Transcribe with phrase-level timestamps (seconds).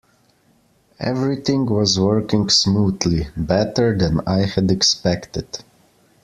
[0.99, 5.59] Everything was working smoothly, better than I had expected.